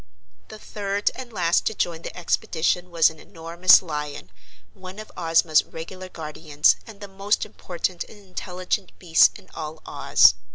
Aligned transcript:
The 0.47 0.57
third 0.57 1.11
and 1.13 1.31
last 1.31 1.67
to 1.67 1.75
join 1.75 2.01
the 2.01 2.17
expedition 2.17 2.89
was 2.89 3.11
an 3.11 3.19
enormous 3.19 3.83
lion, 3.83 4.31
one 4.73 4.97
of 4.97 5.11
Ozma's 5.15 5.63
regular 5.63 6.09
guardians 6.09 6.75
and 6.87 7.01
the 7.01 7.07
most 7.07 7.45
important 7.45 8.03
and 8.05 8.17
intelligent 8.17 8.97
beast 8.97 9.37
in 9.37 9.47
all 9.53 9.79
Oz. 9.85 10.33